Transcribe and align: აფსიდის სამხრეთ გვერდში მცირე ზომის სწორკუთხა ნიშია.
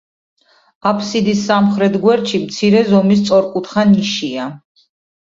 აფსიდის 0.91 1.41
სამხრეთ 1.49 1.97
გვერდში 2.05 2.41
მცირე 2.45 2.81
ზომის 2.93 3.21
სწორკუთხა 3.25 3.83
ნიშია. 3.91 4.49